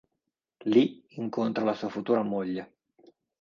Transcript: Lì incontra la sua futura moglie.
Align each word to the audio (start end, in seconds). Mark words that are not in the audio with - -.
Lì 0.73 1.03
incontra 1.09 1.63
la 1.63 1.75
sua 1.75 1.89
futura 1.89 2.23
moglie. 2.23 2.73